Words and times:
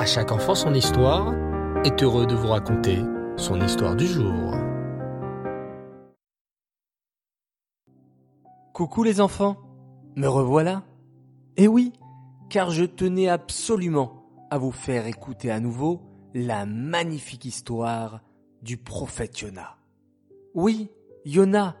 À 0.00 0.06
chaque 0.06 0.32
enfant 0.32 0.54
son 0.54 0.72
histoire 0.72 1.34
est 1.84 2.02
heureux 2.02 2.26
de 2.26 2.34
vous 2.34 2.48
raconter 2.48 3.00
son 3.36 3.60
histoire 3.60 3.94
du 3.94 4.06
jour. 4.06 4.54
Coucou 8.72 9.02
les 9.02 9.20
enfants, 9.20 9.58
me 10.16 10.26
revoilà. 10.26 10.84
Eh 11.58 11.68
oui, 11.68 11.92
car 12.48 12.70
je 12.70 12.86
tenais 12.86 13.28
absolument 13.28 14.24
à 14.48 14.56
vous 14.56 14.72
faire 14.72 15.06
écouter 15.06 15.50
à 15.50 15.60
nouveau 15.60 16.00
la 16.32 16.64
magnifique 16.64 17.44
histoire 17.44 18.22
du 18.62 18.78
prophète 18.78 19.38
Yona. 19.40 19.76
Oui, 20.54 20.88
Yona, 21.26 21.76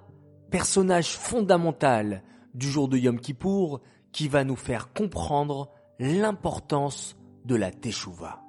personnage 0.50 1.16
fondamental 1.16 2.22
du 2.52 2.68
jour 2.68 2.86
de 2.86 2.98
Yom 2.98 3.18
Kippour 3.18 3.80
qui 4.12 4.28
va 4.28 4.44
nous 4.44 4.56
faire 4.56 4.92
comprendre 4.92 5.70
l'importance 5.98 7.16
de 7.44 7.54
la 7.54 7.70
Teshuvah. 7.70 8.42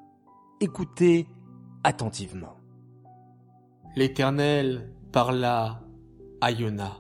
Écoutez 0.60 1.28
attentivement. 1.84 2.58
L'Éternel 3.96 4.94
parla 5.12 5.82
à 6.40 6.52
Yona. 6.52 6.98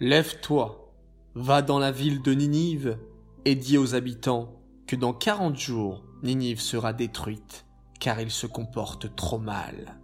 Lève-toi, 0.00 0.92
va 1.34 1.62
dans 1.62 1.78
la 1.78 1.90
ville 1.90 2.22
de 2.22 2.32
Ninive 2.32 2.98
et 3.44 3.54
dis 3.54 3.78
aux 3.78 3.94
habitants 3.94 4.60
que 4.86 4.96
dans 4.96 5.12
quarante 5.12 5.56
jours 5.56 6.04
Ninive 6.22 6.60
sera 6.60 6.92
détruite, 6.92 7.66
car 8.00 8.20
il 8.20 8.30
se 8.30 8.46
comporte 8.46 9.14
trop 9.16 9.38
mal. 9.38 10.00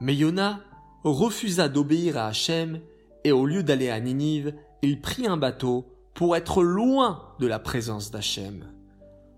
Mais 0.00 0.14
Yona 0.14 0.60
refusa 1.04 1.68
d'obéir 1.68 2.18
à 2.18 2.26
Hachem 2.26 2.80
et 3.24 3.32
au 3.32 3.46
lieu 3.46 3.62
d'aller 3.62 3.88
à 3.88 4.00
Ninive, 4.00 4.54
il 4.82 5.00
prit 5.00 5.26
un 5.26 5.36
bateau 5.36 5.86
pour 6.14 6.36
être 6.36 6.62
loin 6.62 7.34
de 7.38 7.46
la 7.46 7.58
présence 7.58 8.10
d'Hachem. 8.10 8.66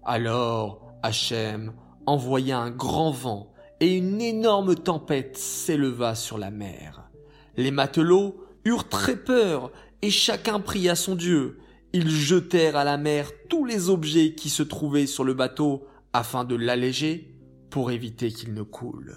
Alors 0.04 0.80
Hachem 1.02 1.72
envoya 2.06 2.58
un 2.58 2.70
grand 2.70 3.10
vent 3.10 3.52
et 3.80 3.96
une 3.96 4.20
énorme 4.20 4.74
tempête 4.74 5.36
s'éleva 5.36 6.14
sur 6.14 6.38
la 6.38 6.50
mer. 6.50 7.10
Les 7.56 7.70
matelots 7.70 8.36
eurent 8.64 8.88
très 8.88 9.16
peur 9.16 9.70
et 10.02 10.10
chacun 10.10 10.60
pria 10.60 10.94
son 10.94 11.14
Dieu. 11.14 11.58
Ils 11.92 12.10
jetèrent 12.10 12.76
à 12.76 12.84
la 12.84 12.96
mer 12.96 13.30
tous 13.48 13.64
les 13.64 13.88
objets 13.88 14.34
qui 14.34 14.50
se 14.50 14.62
trouvaient 14.62 15.06
sur 15.06 15.24
le 15.24 15.34
bateau 15.34 15.86
afin 16.12 16.44
de 16.44 16.54
l'alléger 16.54 17.38
pour 17.70 17.90
éviter 17.90 18.30
qu'il 18.30 18.54
ne 18.54 18.62
coule. 18.62 19.16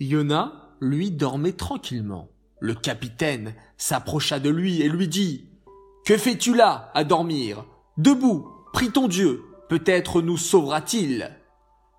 Yona, 0.00 0.76
lui, 0.80 1.10
dormait 1.10 1.52
tranquillement. 1.52 2.28
Le 2.60 2.74
capitaine 2.74 3.54
s'approcha 3.76 4.40
de 4.40 4.50
lui 4.50 4.82
et 4.82 4.88
lui 4.88 5.08
dit 5.08 5.50
Que 6.06 6.16
fais-tu 6.16 6.54
là 6.54 6.90
à 6.94 7.04
dormir? 7.04 7.64
Debout, 7.96 8.48
prie 8.72 8.90
ton 8.90 9.08
Dieu, 9.08 9.42
peut-être 9.68 10.22
nous 10.22 10.36
sauvera-t-il. 10.36 11.36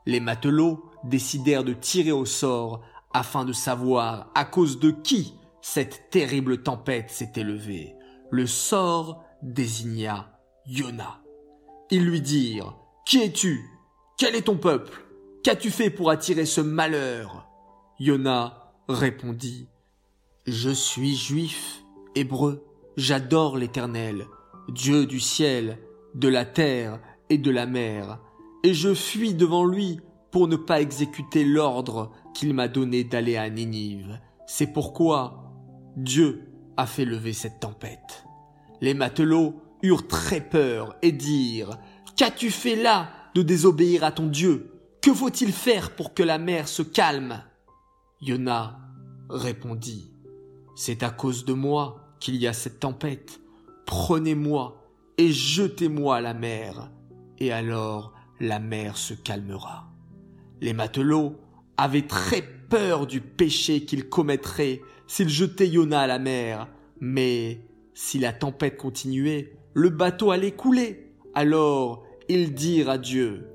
Les 0.06 0.20
matelots 0.20 0.84
décidèrent 1.04 1.64
de 1.64 1.74
tirer 1.74 2.12
au 2.12 2.26
sort 2.26 2.82
afin 3.14 3.46
de 3.46 3.54
savoir 3.54 4.32
à 4.36 4.46
cause 4.46 4.80
de 4.80 4.92
qui 4.92 5.36
cette 5.62 6.10
terrible 6.10 6.64
tempête 6.64 7.10
s'était 7.10 7.44
levée. 7.44 7.96
Le 8.32 8.46
sort 8.46 9.24
désigna 9.42 10.40
Yona. 10.68 11.22
Ils 11.92 12.06
lui 12.06 12.22
dirent 12.22 12.76
Qui 13.06 13.24
es-tu? 13.24 13.70
Quel 14.18 14.36
est 14.36 14.44
ton 14.44 14.58
peuple? 14.58 15.06
Qu'as-tu 15.44 15.72
fait 15.72 15.90
pour 15.90 16.10
attirer 16.10 16.46
ce 16.46 16.62
malheur? 16.62 17.48
Yona 18.00 18.74
répondit 18.88 19.68
Je 20.46 20.70
suis 20.70 21.16
juif, 21.16 21.84
hébreu, 22.16 22.66
j'adore 22.98 23.58
l'Éternel, 23.58 24.28
Dieu 24.68 25.06
du 25.06 25.20
ciel, 25.20 25.80
de 26.16 26.28
la 26.28 26.46
terre 26.46 27.00
et 27.30 27.38
de 27.38 27.52
la 27.52 27.66
mer, 27.66 28.20
et 28.64 28.74
je 28.74 28.94
fuis 28.94 29.34
devant 29.34 29.66
lui 29.66 30.00
pour 30.32 30.48
ne 30.48 30.56
pas 30.56 30.82
exécuter 30.82 31.44
l'ordre 31.44 32.12
qu'il 32.34 32.54
m'a 32.54 32.68
donné 32.68 33.04
d'aller 33.04 33.38
à 33.38 33.50
Ninive. 33.50 34.20
C'est 34.48 34.74
pourquoi 34.74 35.54
Dieu 35.96 36.50
a 36.78 36.86
fait 36.86 37.06
lever 37.06 37.34
cette 37.34 37.60
tempête. 37.60 38.26
Les 38.82 38.94
matelots 38.94 39.62
eurent 39.82 40.08
très 40.08 40.42
peur 40.42 40.96
et 41.02 41.12
dirent 41.12 41.78
Qu'as-tu 42.16 42.52
fait 42.52 42.76
là 42.76 43.10
de 43.36 43.42
désobéir 43.42 44.04
à 44.04 44.12
ton 44.12 44.28
Dieu? 44.28 44.72
Que 45.02 45.14
faut-il 45.14 45.52
faire 45.52 45.96
pour 45.96 46.14
que 46.14 46.24
la 46.24 46.38
mer 46.38 46.68
se 46.68 46.82
calme? 46.82 47.44
Yona 48.22 48.80
répondit 49.30 50.12
C'est 50.76 51.04
à 51.04 51.10
cause 51.10 51.46
de 51.46 51.54
moi 51.54 52.16
qu'il 52.20 52.36
y 52.36 52.48
a 52.48 52.54
cette 52.54 52.82
tempête. 52.82 53.40
Prenez-moi 53.86 54.84
et 55.18 55.32
jetez-moi 55.32 56.18
à 56.18 56.22
la 56.22 56.34
mer, 56.34 56.92
et 57.40 57.52
alors 57.52 58.14
la 58.40 58.60
mer 58.60 58.98
se 58.98 59.14
calmera. 59.14 59.90
Les 60.62 60.74
matelots 60.74 61.36
avaient 61.78 62.08
très 62.08 62.42
peur 62.42 63.08
du 63.08 63.22
péché 63.22 63.86
qu'ils 63.86 64.10
commettraient 64.10 64.82
s'ils 65.08 65.30
jetaient 65.30 65.68
Yona 65.68 66.02
à 66.02 66.08
la 66.08 66.20
mer, 66.20 66.68
mais 67.00 67.62
si 67.94 68.20
la 68.20 68.34
tempête 68.34 68.78
continuait, 68.78 69.58
le 69.74 69.90
bateau 69.90 70.32
allait 70.32 70.52
couler. 70.52 71.14
Alors 71.34 72.04
ils 72.28 72.54
dirent 72.54 72.90
à 72.90 72.98
Dieu, 72.98 73.50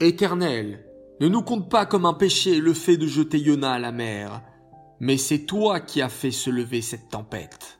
Éternel, 0.00 0.84
ne 1.20 1.28
nous 1.28 1.42
compte 1.42 1.70
pas 1.70 1.86
comme 1.86 2.06
un 2.06 2.14
péché 2.14 2.58
le 2.58 2.72
fait 2.72 2.96
de 2.96 3.06
jeter 3.06 3.38
Yona 3.38 3.74
à 3.74 3.78
la 3.78 3.92
mer, 3.92 4.42
mais 4.98 5.16
c'est 5.16 5.46
toi 5.46 5.78
qui 5.78 6.02
as 6.02 6.08
fait 6.08 6.32
se 6.32 6.50
lever 6.50 6.80
cette 6.80 7.08
tempête. 7.08 7.78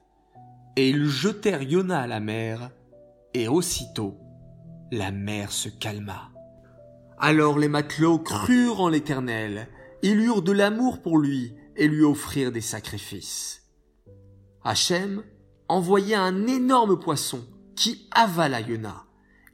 Et 0.76 0.90
ils 0.90 1.08
jetèrent 1.08 1.62
Yona 1.62 2.02
à 2.02 2.06
la 2.06 2.20
mer, 2.20 2.70
et 3.34 3.48
aussitôt 3.48 4.21
la 4.92 5.10
mer 5.10 5.50
se 5.50 5.70
calma. 5.70 6.30
Alors 7.18 7.58
les 7.58 7.68
matelots 7.68 8.18
crurent 8.18 8.82
en 8.82 8.88
l'Éternel, 8.88 9.68
ils 10.02 10.20
eurent 10.20 10.42
de 10.42 10.52
l'amour 10.52 11.00
pour 11.00 11.18
lui 11.18 11.54
et 11.76 11.88
lui 11.88 12.04
offrirent 12.04 12.52
des 12.52 12.60
sacrifices. 12.60 13.62
Hachem 14.62 15.22
envoya 15.68 16.20
un 16.20 16.46
énorme 16.46 17.00
poisson 17.00 17.40
qui 17.74 18.06
avala 18.10 18.60
Yona. 18.60 19.04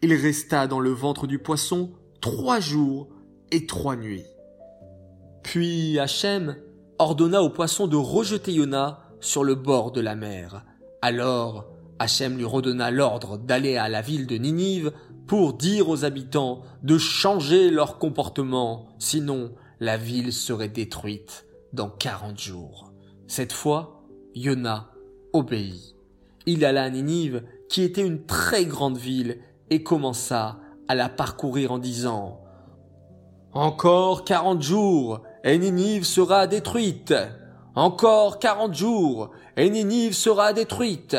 Il 0.03 0.13
resta 0.13 0.67
dans 0.67 0.81
le 0.81 0.91
ventre 0.91 1.29
du 1.29 1.39
poisson 1.39 1.93
trois 2.21 2.59
jours 2.59 3.09
et 3.53 3.65
trois 3.65 3.95
nuits. 3.95 4.27
Puis 5.45 6.01
Hachem 6.01 6.57
ordonna 6.99 7.43
au 7.43 7.51
poisson 7.51 7.87
de 7.87 7.97
rejeter 7.97 8.53
Yona 8.53 9.05
sur 9.21 9.45
le 9.45 9.55
bord 9.55 9.93
de 9.93 10.01
la 10.01 10.17
mer. 10.17 10.65
Alors 11.01 11.67
Hachem 12.01 12.37
lui 12.37 12.45
redonna 12.45 12.91
l'ordre 12.91 13.39
d'aller 13.39 13.77
à 13.77 13.89
la 13.89 14.03
ville 14.03 14.27
de 14.27 14.37
Ninive 14.37 14.93
pour 15.29 15.53
dire 15.53 15.91
aux 15.91 16.07
habitants 16.07 16.63
de 16.83 16.97
changer 16.97 17.71
leur 17.71 17.99
comportement, 17.99 18.89
sinon 18.99 19.53
la 19.79 19.99
ville 19.99 20.33
serait 20.33 20.71
détruite 20.71 21.47
dans 21.75 21.91
quarante 21.91 22.41
jours. 22.41 22.91
Cette 23.27 23.53
fois, 23.53 24.03
Yona 24.35 24.89
obéit. 25.35 25.95
Il 26.47 26.65
alla 26.65 26.85
à 26.85 26.91
Ninive, 26.91 27.45
qui 27.69 27.83
était 27.83 28.07
une 28.07 28.25
très 28.25 28.65
grande 28.65 28.97
ville, 28.97 29.39
et 29.69 29.83
commença 29.83 30.61
à 30.89 30.95
la 30.95 31.11
parcourir 31.11 31.73
en 31.73 31.79
disant 31.79 32.41
Encore 33.53 34.25
quarante 34.25 34.63
jours, 34.63 35.21
et 35.45 35.59
Ninive 35.59 36.05
sera 36.05 36.47
détruite. 36.47 37.15
Encore 37.75 38.39
quarante 38.39 38.75
jours, 38.75 39.31
et 39.59 39.69
Ninive 39.69 40.15
sera 40.15 40.55
détruite. 40.55 41.17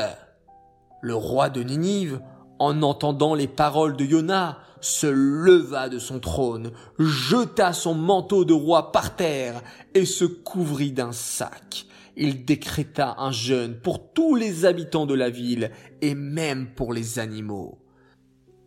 Le 1.02 1.14
roi 1.14 1.50
de 1.50 1.62
Ninive, 1.62 2.22
en 2.60 2.82
entendant 2.82 3.34
les 3.34 3.48
paroles 3.48 3.96
de 3.96 4.06
Yona, 4.06 4.60
se 4.82 5.08
leva 5.08 5.90
de 5.90 6.00
son 6.00 6.20
trône, 6.20 6.72
jeta 7.00 7.74
son 7.74 7.96
manteau 7.96 8.46
de 8.46 8.54
roi 8.54 8.92
par 8.92 9.16
terre 9.16 9.62
et 9.94 10.06
se 10.06 10.26
couvrit 10.26 10.92
d'un 10.92 11.12
sac. 11.12 11.86
Il 12.16 12.46
décréta 12.46 13.16
un 13.18 13.32
jeûne 13.32 13.80
pour 13.82 14.14
tous 14.14 14.36
les 14.36 14.66
habitants 14.66 15.06
de 15.06 15.14
la 15.14 15.30
ville 15.30 15.72
et 16.02 16.16
même 16.16 16.68
pour 16.76 16.94
les 16.94 17.20
animaux. 17.20 17.80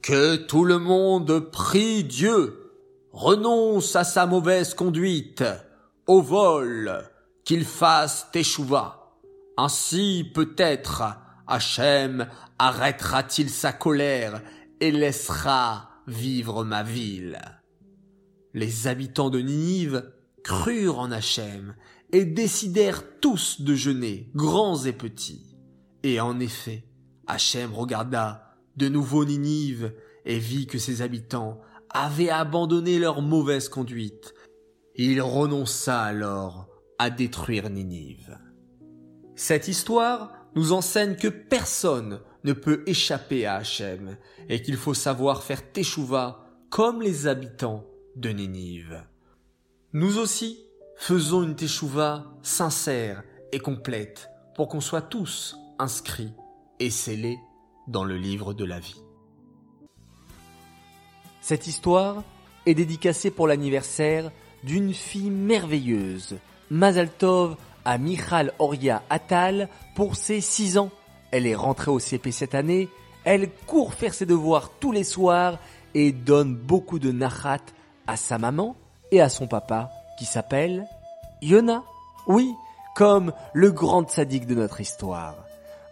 Que 0.00 0.36
tout 0.36 0.64
le 0.64 0.78
monde 0.78 1.38
prie 1.50 2.02
Dieu, 2.02 2.72
renonce 3.12 3.94
à 3.94 4.04
sa 4.04 4.26
mauvaise 4.26 4.74
conduite, 4.74 5.44
au 6.06 6.20
vol, 6.20 7.04
qu'il 7.44 7.64
fasse 7.64 8.26
teshuva. 8.32 9.12
Ainsi 9.56 10.30
peut-être 10.34 11.02
Hachem 11.46 12.26
arrêtera-t-il 12.62 13.50
sa 13.50 13.72
colère 13.72 14.40
et 14.80 14.92
laissera 14.92 15.90
vivre 16.06 16.62
ma 16.64 16.84
ville? 16.84 17.40
Les 18.54 18.86
habitants 18.86 19.30
de 19.30 19.40
Ninive 19.40 20.12
crurent 20.44 21.00
en 21.00 21.10
Hachem 21.10 21.74
et 22.12 22.24
décidèrent 22.24 23.02
tous 23.20 23.62
de 23.62 23.74
jeûner, 23.74 24.30
grands 24.36 24.84
et 24.84 24.92
petits. 24.92 25.56
Et 26.04 26.20
en 26.20 26.38
effet, 26.38 26.84
Hachem 27.26 27.74
regarda 27.74 28.54
de 28.76 28.88
nouveau 28.88 29.24
Ninive 29.24 29.92
et 30.24 30.38
vit 30.38 30.68
que 30.68 30.78
ses 30.78 31.02
habitants 31.02 31.60
avaient 31.90 32.30
abandonné 32.30 33.00
leur 33.00 33.22
mauvaise 33.22 33.68
conduite. 33.68 34.34
Il 34.94 35.20
renonça 35.20 36.00
alors 36.00 36.68
à 37.00 37.10
détruire 37.10 37.70
Ninive. 37.70 38.38
Cette 39.34 39.66
histoire 39.66 40.41
nous 40.54 40.72
enseigne 40.72 41.16
que 41.16 41.28
personne 41.28 42.20
ne 42.44 42.52
peut 42.52 42.82
échapper 42.86 43.46
à 43.46 43.56
Hachem 43.56 44.16
et 44.48 44.62
qu'il 44.62 44.76
faut 44.76 44.94
savoir 44.94 45.42
faire 45.42 45.72
teshuva 45.72 46.44
comme 46.70 47.02
les 47.02 47.26
habitants 47.26 47.84
de 48.16 48.30
Ninive. 48.30 49.02
Nous 49.92 50.18
aussi, 50.18 50.58
faisons 50.96 51.42
une 51.42 51.56
teshuva 51.56 52.24
sincère 52.42 53.22
et 53.52 53.58
complète 53.58 54.30
pour 54.54 54.68
qu'on 54.68 54.80
soit 54.80 55.02
tous 55.02 55.56
inscrits 55.78 56.32
et 56.80 56.90
scellés 56.90 57.38
dans 57.88 58.04
le 58.04 58.16
livre 58.16 58.54
de 58.54 58.64
la 58.64 58.80
vie. 58.80 59.02
Cette 61.40 61.66
histoire 61.66 62.22
est 62.66 62.74
dédicacée 62.74 63.30
pour 63.30 63.48
l'anniversaire 63.48 64.30
d'une 64.62 64.94
fille 64.94 65.30
merveilleuse, 65.30 66.36
Mazaltov 66.70 67.56
à 67.84 67.98
Michal 67.98 68.52
Oria 68.58 69.02
Atal 69.10 69.68
pour 69.94 70.16
ses 70.16 70.40
6 70.40 70.78
ans. 70.78 70.90
Elle 71.30 71.46
est 71.46 71.54
rentrée 71.54 71.90
au 71.90 71.98
CP 71.98 72.30
cette 72.32 72.54
année, 72.54 72.88
elle 73.24 73.50
court 73.66 73.94
faire 73.94 74.14
ses 74.14 74.26
devoirs 74.26 74.70
tous 74.80 74.92
les 74.92 75.04
soirs 75.04 75.58
et 75.94 76.12
donne 76.12 76.54
beaucoup 76.54 76.98
de 76.98 77.12
nachat 77.12 77.58
à 78.06 78.16
sa 78.16 78.38
maman 78.38 78.76
et 79.10 79.20
à 79.20 79.28
son 79.28 79.46
papa 79.46 79.90
qui 80.18 80.24
s'appelle 80.24 80.86
Yona. 81.40 81.82
Oui, 82.26 82.54
comme 82.94 83.32
le 83.52 83.72
grand 83.72 84.08
sadique 84.08 84.46
de 84.46 84.54
notre 84.54 84.80
histoire. 84.80 85.36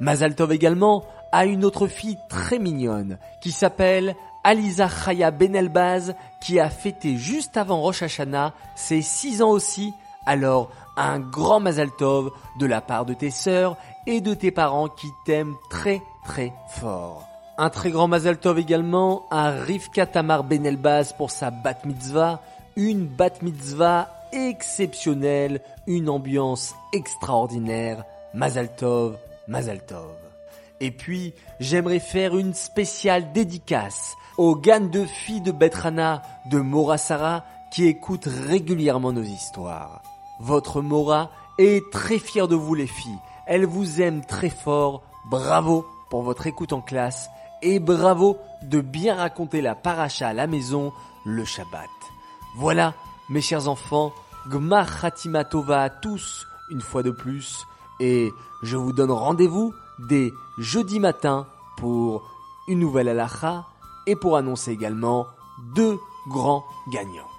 Mazaltov 0.00 0.52
également 0.52 1.04
a 1.32 1.44
une 1.44 1.64
autre 1.64 1.86
fille 1.86 2.18
très 2.28 2.58
mignonne 2.58 3.18
qui 3.42 3.52
s'appelle 3.52 4.16
Aliza 4.42 4.88
Chaya 4.88 5.30
Benelbaz 5.30 6.14
qui 6.40 6.58
a 6.58 6.70
fêté 6.70 7.16
juste 7.16 7.56
avant 7.56 7.80
Rosh 7.80 8.02
Hashanah 8.02 8.54
ses 8.74 9.02
6 9.02 9.42
ans 9.42 9.50
aussi. 9.50 9.92
Alors 10.30 10.70
un 10.96 11.18
grand 11.18 11.58
Mazaltov 11.58 12.30
de 12.60 12.64
la 12.64 12.80
part 12.80 13.04
de 13.04 13.14
tes 13.14 13.32
sœurs 13.32 13.76
et 14.06 14.20
de 14.20 14.32
tes 14.32 14.52
parents 14.52 14.88
qui 14.88 15.08
t'aiment 15.26 15.56
très 15.70 16.00
très 16.24 16.52
fort. 16.68 17.26
Un 17.58 17.68
très 17.68 17.90
grand 17.90 18.06
Mazaltov 18.06 18.56
également 18.56 19.26
à 19.32 19.50
Rivka 19.50 20.06
Tamar 20.06 20.44
Benelbaz 20.44 21.14
pour 21.14 21.32
sa 21.32 21.50
bat 21.50 21.74
mitzvah, 21.84 22.40
une 22.76 23.06
bat 23.06 23.42
mitzvah 23.42 24.08
exceptionnelle, 24.32 25.62
une 25.88 26.08
ambiance 26.08 26.76
extraordinaire. 26.92 28.04
Mazaltov, 28.32 29.16
Mazaltov. 29.48 30.14
Et 30.78 30.92
puis, 30.92 31.34
j'aimerais 31.58 31.98
faire 31.98 32.38
une 32.38 32.54
spéciale 32.54 33.32
dédicace 33.32 34.14
aux 34.38 34.54
GAN 34.54 34.82
de 34.92 35.04
filles 35.06 35.40
de 35.40 35.50
Betrana 35.50 36.22
de 36.52 36.60
Morasara 36.60 37.44
qui 37.72 37.86
écoutent 37.86 38.28
régulièrement 38.46 39.12
nos 39.12 39.22
histoires. 39.22 40.02
Votre 40.40 40.80
Mora 40.80 41.30
est 41.58 41.90
très 41.90 42.18
fière 42.18 42.48
de 42.48 42.56
vous 42.56 42.74
les 42.74 42.86
filles. 42.86 43.18
Elle 43.46 43.66
vous 43.66 44.00
aime 44.00 44.24
très 44.24 44.50
fort. 44.50 45.02
Bravo 45.30 45.86
pour 46.08 46.22
votre 46.22 46.46
écoute 46.46 46.72
en 46.72 46.80
classe 46.80 47.28
et 47.62 47.78
bravo 47.78 48.38
de 48.62 48.80
bien 48.80 49.14
raconter 49.14 49.60
la 49.60 49.74
paracha 49.74 50.28
à 50.28 50.32
la 50.32 50.46
maison 50.46 50.92
le 51.24 51.44
Shabbat. 51.44 51.90
Voilà, 52.56 52.94
mes 53.28 53.40
chers 53.40 53.68
enfants, 53.68 54.12
Gmar 54.48 55.04
à 55.04 55.90
tous, 55.90 56.46
une 56.70 56.80
fois 56.80 57.02
de 57.02 57.10
plus, 57.10 57.66
et 58.00 58.32
je 58.62 58.76
vous 58.76 58.92
donne 58.92 59.10
rendez-vous 59.10 59.74
dès 59.98 60.32
jeudi 60.58 60.98
matin 60.98 61.46
pour 61.76 62.22
une 62.66 62.80
nouvelle 62.80 63.08
halacha 63.08 63.66
et 64.06 64.16
pour 64.16 64.36
annoncer 64.36 64.72
également 64.72 65.26
deux 65.74 65.98
grands 66.28 66.64
gagnants. 66.90 67.29